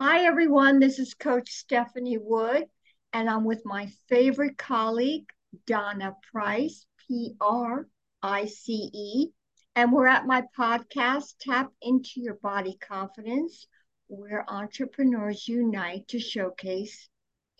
[0.00, 0.80] Hi, everyone.
[0.80, 2.64] This is Coach Stephanie Wood,
[3.12, 5.26] and I'm with my favorite colleague,
[5.68, 7.86] Donna Price, P R
[8.20, 9.28] I C E.
[9.76, 13.68] And we're at my podcast, Tap Into Your Body Confidence,
[14.08, 17.08] where entrepreneurs unite to showcase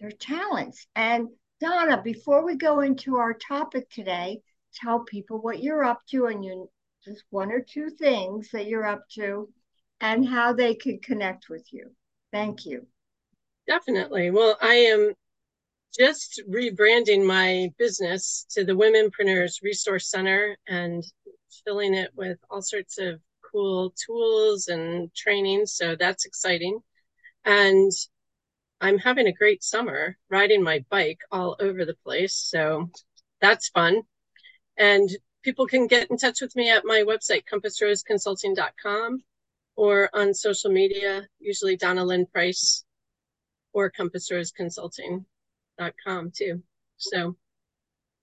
[0.00, 0.88] their talents.
[0.96, 1.28] And
[1.60, 4.40] Donna, before we go into our topic today,
[4.74, 6.68] tell people what you're up to and you
[7.04, 9.48] just one or two things that you're up to
[10.00, 11.94] and how they can connect with you.
[12.34, 12.84] Thank you.
[13.68, 14.32] Definitely.
[14.32, 15.12] Well, I am
[15.96, 21.04] just rebranding my business to the Womenpreneurs Resource Center and
[21.64, 23.20] filling it with all sorts of
[23.52, 25.66] cool tools and training.
[25.66, 26.80] So that's exciting.
[27.44, 27.92] And
[28.80, 32.34] I'm having a great summer riding my bike all over the place.
[32.34, 32.90] So
[33.40, 34.02] that's fun.
[34.76, 35.08] And
[35.44, 39.22] people can get in touch with me at my website, compassroseconsulting.com
[39.76, 42.84] or on social media, usually Donna Lynn Price
[43.72, 46.62] or compassroseconsulting.com too.
[46.96, 47.36] So.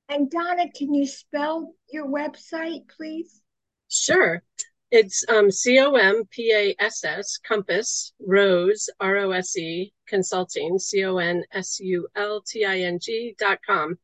[0.09, 3.42] And Donna, can you spell your website, please?
[3.89, 4.44] Sure.
[4.92, 9.94] It's um, C O M P A S S, Compass, Rose, R O S E,
[10.06, 13.98] Consulting, C O N S U L T I N G dot com.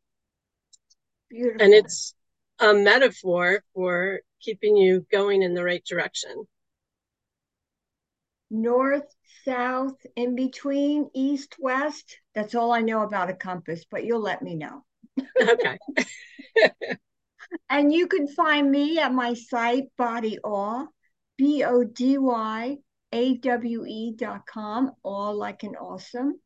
[1.29, 1.61] Beautiful.
[1.61, 2.13] And it's
[2.59, 6.47] a metaphor for keeping you going in the right direction
[8.49, 9.05] north,
[9.43, 12.17] south, in between, east, west.
[12.33, 14.83] That's all I know about a compass, but you'll let me know.
[15.41, 15.77] Okay.
[17.69, 20.85] and you can find me at my site, Body Awe,
[21.37, 22.77] B O D Y
[23.11, 26.39] A W E dot com, all like an awesome.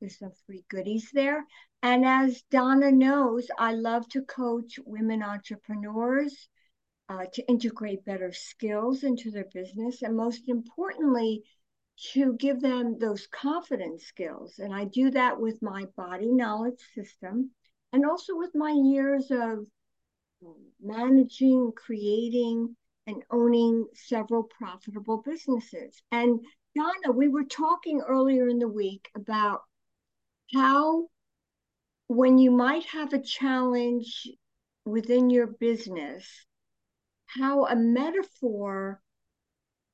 [0.00, 1.44] There's some free goodies there.
[1.82, 6.48] And as Donna knows, I love to coach women entrepreneurs
[7.08, 11.42] uh, to integrate better skills into their business, and most importantly,
[12.12, 14.58] to give them those confidence skills.
[14.58, 17.50] And I do that with my body knowledge system
[17.92, 19.66] and also with my years of
[20.80, 22.76] managing, creating,
[23.06, 26.00] and owning several profitable businesses.
[26.12, 26.40] And
[26.76, 29.62] Donna, we were talking earlier in the week about
[30.54, 31.08] how
[32.06, 34.28] when you might have a challenge
[34.84, 36.46] within your business,
[37.28, 39.00] how a metaphor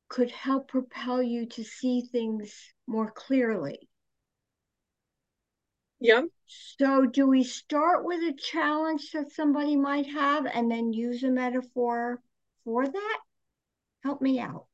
[0.09, 2.55] could help propel you to see things
[2.87, 3.89] more clearly.
[5.99, 6.23] Yeah.
[6.47, 11.31] So, do we start with a challenge that somebody might have and then use a
[11.31, 12.21] metaphor
[12.65, 13.19] for that?
[14.05, 14.67] Help me out.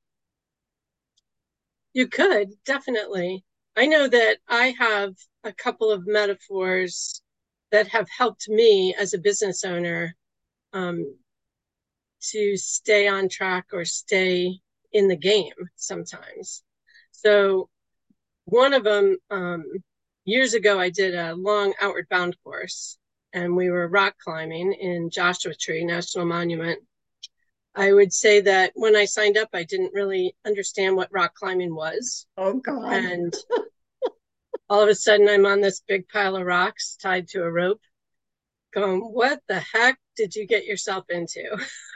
[1.93, 3.45] You could, definitely.
[3.77, 7.23] I know that I have a couple of metaphors
[7.71, 10.17] that have helped me as a business owner
[10.73, 11.17] um,
[12.21, 14.59] to stay on track or stay
[14.93, 16.63] in the game sometimes.
[17.13, 17.69] So
[18.45, 19.65] one of them, um,
[20.25, 22.99] years ago, I did a long outward bound course
[23.33, 26.81] and we were rock climbing in Joshua Tree National Monument.
[27.75, 31.75] I would say that when I signed up, I didn't really understand what rock climbing
[31.75, 32.27] was.
[32.37, 32.93] Oh, God.
[32.93, 33.35] And
[34.69, 37.81] all of a sudden, I'm on this big pile of rocks tied to a rope,
[38.75, 41.43] going, What the heck did you get yourself into?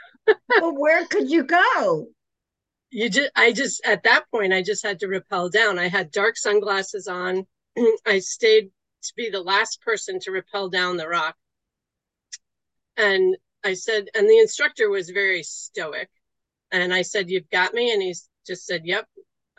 [0.61, 2.07] well, where could you go?
[2.91, 5.79] You just, I just, at that point, I just had to rappel down.
[5.79, 7.45] I had dark sunglasses on.
[8.05, 8.69] I stayed
[9.03, 11.35] to be the last person to rappel down the rock.
[12.97, 16.09] And I said, and the instructor was very stoic.
[16.71, 17.93] And I said, You've got me.
[17.93, 18.13] And he
[18.45, 19.07] just said, Yep,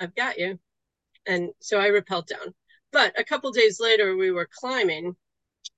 [0.01, 0.59] I've got you.
[1.27, 2.55] And so I rappelled down.
[2.93, 5.17] But a couple days later, we were climbing.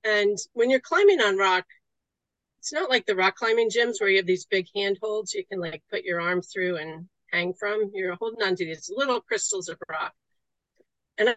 [0.03, 1.65] And when you're climbing on rock,
[2.59, 5.59] it's not like the rock climbing gyms where you have these big handholds you can
[5.59, 7.91] like put your arm through and hang from.
[7.93, 10.13] You're holding on to these little crystals of rock.
[11.17, 11.35] And I,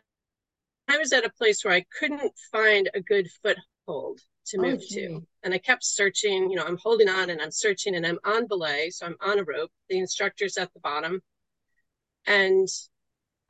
[0.88, 4.80] I was at a place where I couldn't find a good foothold to oh, move
[4.82, 5.26] oh, to.
[5.42, 8.46] And I kept searching, you know, I'm holding on and I'm searching and I'm on
[8.46, 8.90] belay.
[8.90, 9.70] So I'm on a rope.
[9.88, 11.20] The instructor's at the bottom.
[12.26, 12.68] And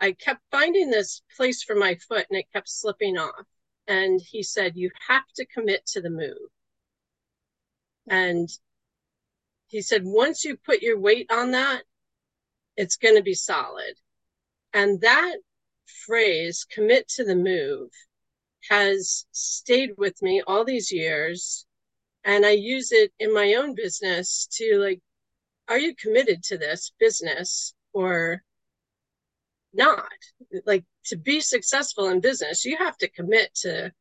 [0.01, 3.47] I kept finding this place for my foot and it kept slipping off.
[3.87, 6.37] And he said, You have to commit to the move.
[8.09, 8.49] And
[9.69, 11.83] he said, once you put your weight on that,
[12.77, 13.95] it's going to be solid.
[14.73, 15.37] And that
[16.07, 17.91] phrase, commit to the move,
[18.69, 21.67] has stayed with me all these years.
[22.25, 25.01] And I use it in my own business to like,
[25.69, 28.43] are you committed to this business or
[29.73, 30.07] not?
[30.67, 33.93] Like to be successful in business, you have to commit to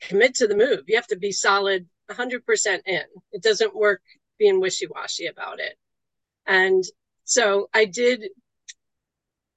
[0.00, 0.80] commit to the move.
[0.86, 3.02] You have to be solid 100% in.
[3.32, 4.02] It doesn't work
[4.38, 5.76] being wishy washy about it.
[6.46, 6.84] And
[7.24, 8.28] so I did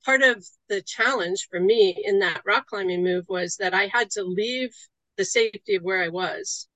[0.05, 4.11] part of the challenge for me in that rock climbing move was that I had
[4.11, 4.73] to leave
[5.17, 6.67] the safety of where I was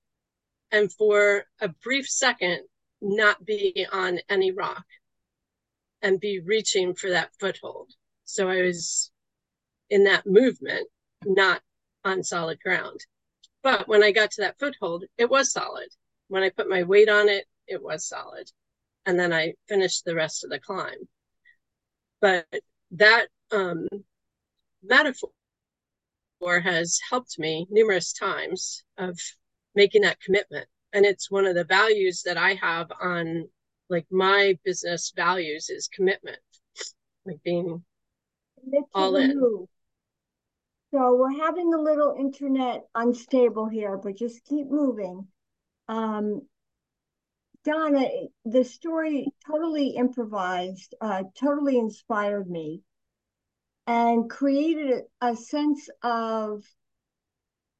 [0.70, 2.60] and for a brief second
[3.00, 4.84] not be on any rock
[6.02, 7.90] and be reaching for that foothold.
[8.24, 9.10] So I was
[9.90, 10.88] in that movement,
[11.24, 11.62] not
[12.04, 13.00] on solid ground.
[13.62, 15.88] But when I got to that foothold, it was solid.
[16.28, 18.50] When I put my weight on it, it was solid.
[19.06, 21.08] And then I finished the rest of the climb.
[22.20, 22.46] But
[22.92, 23.86] that um,
[24.82, 25.30] metaphor
[26.42, 29.18] has helped me numerous times of
[29.74, 30.66] making that commitment.
[30.92, 33.48] And it's one of the values that I have on
[33.88, 36.38] like my business values is commitment,
[37.26, 37.84] like being
[38.94, 39.66] all in.
[40.92, 45.26] So we're having a little internet unstable here, but just keep moving.
[45.88, 46.42] Um,
[47.64, 48.06] Donna,
[48.44, 52.82] the story totally improvised, uh, totally inspired me
[53.86, 56.62] and created a sense of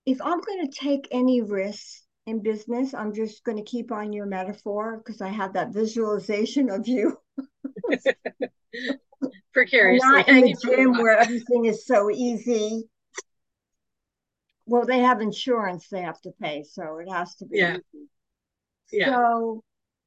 [0.06, 4.14] if I'm going to take any risks in business, I'm just going to keep on
[4.14, 7.18] your metaphor because I have that visualization of you.
[9.52, 10.08] Precariously.
[10.08, 12.88] Not in the gym where everything is so easy.
[14.72, 17.58] Well, they have insurance they have to pay, so it has to be.
[17.58, 17.76] Yeah.
[17.92, 18.06] Easy.
[18.90, 19.10] Yeah.
[19.10, 19.64] So,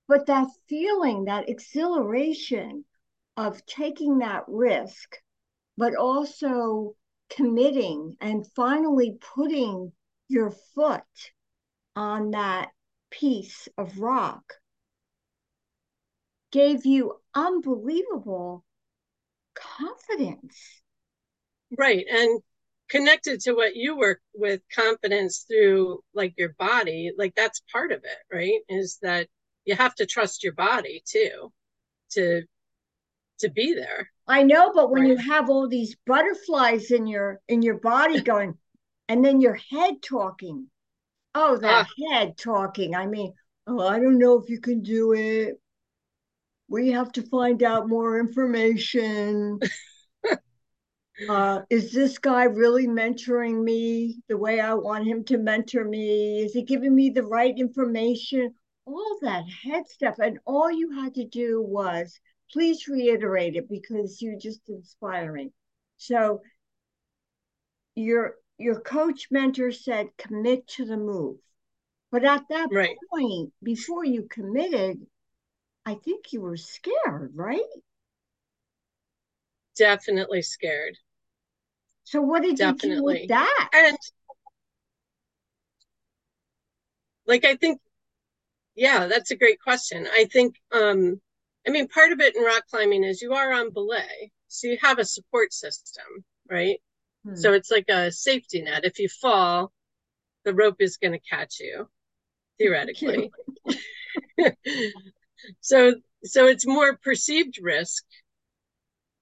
[0.08, 2.84] but that feeling, that exhilaration
[3.38, 5.18] of taking that risk,
[5.78, 6.96] but also
[7.30, 9.92] committing and finally putting
[10.30, 11.04] your foot
[11.96, 12.70] on that
[13.12, 14.56] piece of rock
[16.52, 18.66] gave you unbelievable
[19.54, 20.82] confidence.
[21.78, 22.08] Right.
[22.10, 22.42] And
[22.90, 28.00] connected to what you work with confidence through like your body like that's part of
[28.04, 28.62] it right?
[28.70, 29.28] Is that
[29.66, 31.52] you have to trust your body too
[32.12, 32.44] to
[33.40, 34.10] to be there.
[34.28, 35.12] I know but when right?
[35.12, 38.58] you have all these butterflies in your in your body going
[39.10, 40.68] and then your head talking.
[41.34, 42.96] Oh that uh, head talking.
[42.96, 43.34] I mean
[43.68, 45.60] oh i don't know if you can do it.
[46.68, 49.60] We have to find out more information
[51.30, 56.42] uh, is this guy really mentoring me the way I want him to mentor me?
[56.42, 58.54] Is he giving me the right information?
[58.86, 60.16] All that head stuff.
[60.20, 62.20] And all you had to do was
[62.52, 65.52] please reiterate it because you're just inspiring.
[65.98, 66.42] So
[67.96, 71.38] your your coach mentor said commit to the move.
[72.12, 72.96] But at that right.
[73.10, 75.06] point, before you committed,
[75.86, 77.62] I think you were scared, right?
[79.78, 80.98] Definitely scared.
[82.06, 82.90] So what did Definitely.
[82.90, 83.70] you do with that?
[83.74, 83.98] And
[87.28, 87.82] like I think
[88.76, 90.08] yeah, that's a great question.
[90.12, 91.20] I think um
[91.68, 94.32] I mean part of it in rock climbing is you are on belay.
[94.48, 96.06] So you have a support system,
[96.50, 96.80] right?
[97.26, 97.36] Hmm.
[97.36, 98.86] So it's like a safety net.
[98.86, 99.74] If you fall,
[100.46, 101.90] the rope is going to catch you
[102.60, 103.32] theoretically.
[105.60, 108.04] so so it's more perceived risk.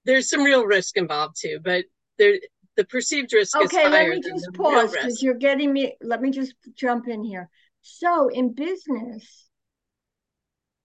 [0.04, 1.86] There's some real risk involved too, but
[2.18, 2.38] there
[2.76, 5.96] the perceived risk okay, let me just pause because you're getting me.
[6.00, 7.48] Let me just jump in here.
[7.82, 9.48] So in business,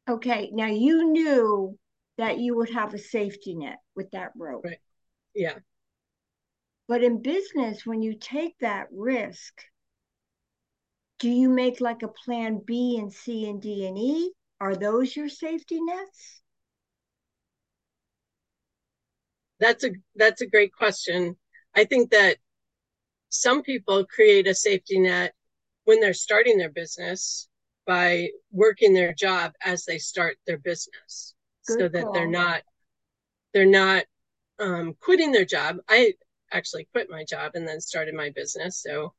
[0.09, 1.77] okay, now you knew
[2.17, 4.65] that you would have a safety net with that rope.
[4.65, 4.79] Right.
[5.33, 5.55] Yeah.
[6.87, 9.53] But in business, when you take that risk,
[11.19, 14.31] do you make like a plan B and C and D and E?
[14.59, 16.41] Are those your safety nets?
[19.59, 21.37] That's a that's a great question.
[21.79, 22.35] I think that
[23.29, 25.33] some people create a safety net
[25.85, 27.47] when they're starting their business
[27.87, 31.35] by working their job as they start their business.
[31.65, 32.63] Good so that they're not
[33.53, 34.03] they're not
[34.59, 35.77] um, quitting their job.
[35.87, 36.15] I
[36.51, 39.13] actually quit my job and then started my business so.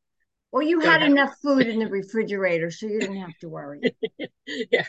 [0.52, 3.80] Well you had enough food in the refrigerator so you didn't have to worry.
[4.70, 4.84] Yeah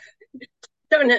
[0.92, 1.12] don't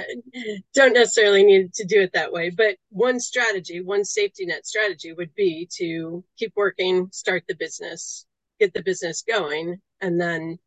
[0.74, 5.12] don't necessarily need to do it that way but one strategy one safety net strategy
[5.12, 8.26] would be to keep working start the business
[8.60, 10.58] get the business going and then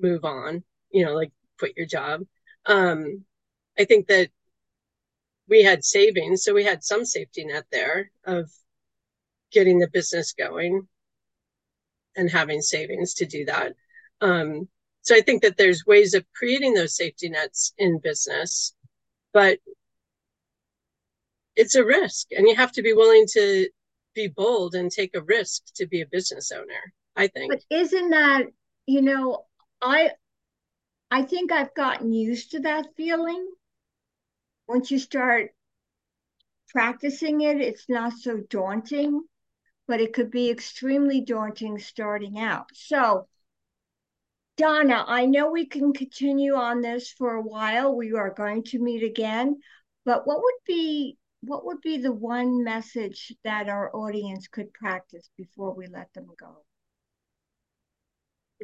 [0.00, 2.22] move on you know like quit your job.
[2.66, 3.24] Um
[3.78, 4.30] i think that
[5.48, 8.50] we had savings so we had some safety net there of
[9.52, 10.88] getting the business going
[12.16, 13.74] and having savings to do that.
[14.20, 14.68] Um
[15.06, 18.74] so I think that there's ways of creating those safety nets in business,
[19.32, 19.60] but
[21.54, 23.68] it's a risk and you have to be willing to
[24.16, 27.52] be bold and take a risk to be a business owner, I think.
[27.52, 28.46] But isn't that,
[28.86, 29.44] you know,
[29.80, 30.10] I
[31.12, 33.48] I think I've gotten used to that feeling.
[34.66, 35.54] Once you start
[36.70, 39.22] practicing it, it's not so daunting,
[39.86, 42.70] but it could be extremely daunting starting out.
[42.74, 43.28] So,
[44.56, 47.94] Donna, I know we can continue on this for a while.
[47.94, 49.60] We are going to meet again,
[50.04, 55.28] but what would be what would be the one message that our audience could practice
[55.36, 56.64] before we let them go?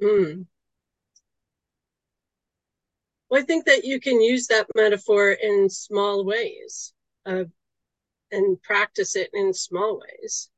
[0.03, 0.47] Mm.
[3.29, 6.95] Well, I think that you can use that metaphor in small ways
[7.27, 7.45] uh,
[8.31, 10.51] and practice it in small ways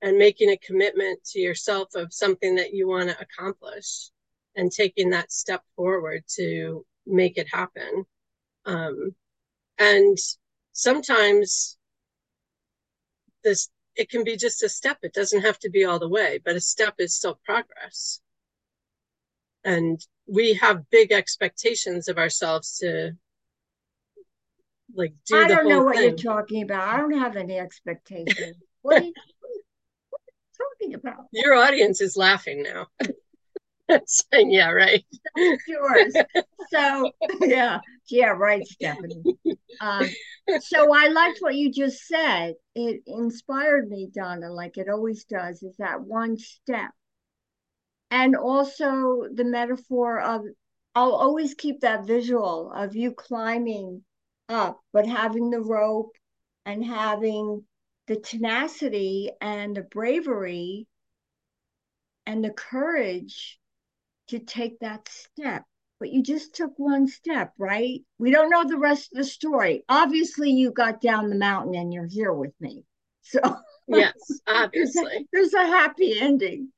[0.00, 4.10] and making a commitment to yourself of something that you want to accomplish
[4.58, 8.04] and taking that step forward to make it happen.
[8.66, 9.14] Um,
[9.78, 10.18] and
[10.72, 11.78] sometimes
[13.44, 16.40] this it can be just a step it doesn't have to be all the way
[16.44, 18.20] but a step is still progress
[19.64, 23.12] and we have big expectations of ourselves to
[24.94, 26.04] like do I don't know what thing.
[26.04, 26.94] you're talking about.
[26.94, 28.56] I don't have any expectations.
[28.82, 29.62] what, are you, what are you
[30.56, 31.26] talking about?
[31.32, 32.86] Your audience is laughing now.
[34.06, 35.04] saying, yeah, right.
[35.66, 36.16] yours.
[36.70, 39.38] So yeah, yeah, right, Stephanie.
[39.80, 40.08] Um,
[40.60, 42.54] so I liked what you just said.
[42.74, 46.90] It inspired me, Donna, like it always does, is that one step.
[48.10, 50.42] And also the metaphor of
[50.94, 54.02] I'll always keep that visual of you climbing
[54.48, 56.16] up, but having the rope
[56.64, 57.64] and having
[58.08, 60.86] the tenacity and the bravery
[62.26, 63.57] and the courage
[64.28, 65.64] to take that step.
[66.00, 68.02] But you just took one step, right?
[68.18, 69.84] We don't know the rest of the story.
[69.88, 72.84] Obviously, you got down the mountain and you're here with me.
[73.22, 73.40] So,
[73.88, 74.14] yes,
[74.46, 75.02] obviously.
[75.32, 76.72] there's, a, there's a happy ending.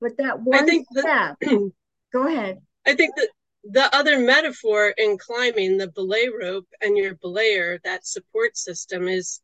[0.00, 1.70] But that one step, the,
[2.12, 2.60] go ahead.
[2.86, 3.28] I think that
[3.64, 9.40] the other metaphor in climbing the belay rope and your belayer, that support system, is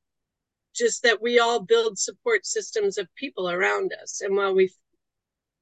[0.75, 4.21] just that we all build support systems of people around us.
[4.21, 4.73] And while we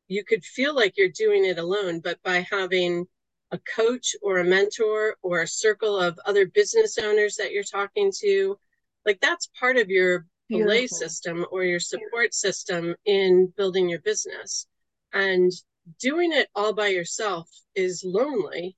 [0.08, 3.06] you could feel like you're doing it alone, but by having
[3.52, 8.12] a coach or a mentor or a circle of other business owners that you're talking
[8.20, 8.58] to,
[9.04, 14.66] like that's part of your belay system or your support system in building your business.
[15.12, 15.52] And
[16.00, 18.76] doing it all by yourself is lonely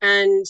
[0.00, 0.44] and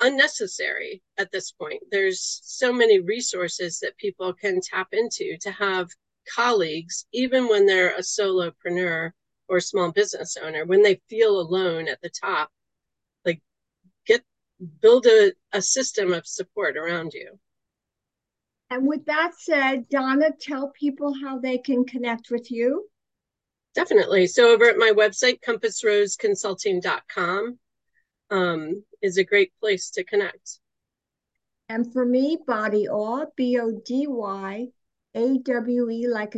[0.00, 1.82] unnecessary at this point.
[1.90, 5.88] There's so many resources that people can tap into to have
[6.34, 9.12] colleagues, even when they're a solopreneur
[9.48, 12.50] or small business owner, when they feel alone at the top,
[13.24, 13.40] like
[14.06, 14.22] get
[14.80, 17.38] build a, a system of support around you.
[18.70, 22.88] And with that said, Donna, tell people how they can connect with you.
[23.74, 24.28] Definitely.
[24.28, 27.58] So over at my website, compassroseconsulting.com
[28.30, 30.60] um, is a great place to connect.
[31.68, 34.72] And for me, Body Awe, B-O-D-Y awe like an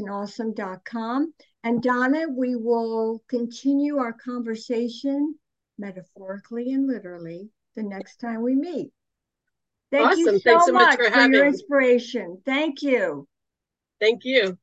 [0.08, 1.34] awesome.com.
[1.64, 5.34] And Donna, we will continue our conversation
[5.78, 8.90] metaphorically and literally the next time we meet.
[9.90, 10.20] Thank awesome.
[10.20, 12.40] you so, Thanks so much, much for, for your inspiration.
[12.44, 13.28] Thank you.
[14.00, 14.58] Thank you.